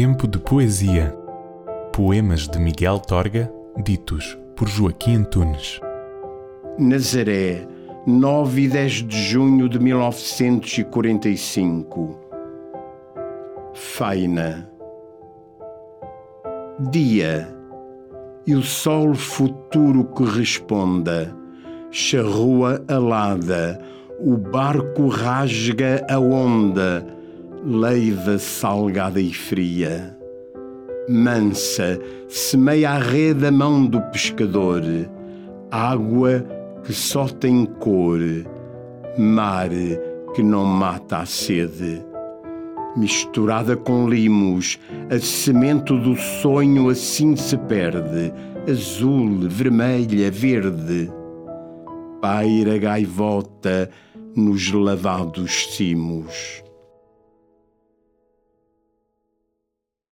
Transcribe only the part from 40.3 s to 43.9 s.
que não mata a sede. Misturada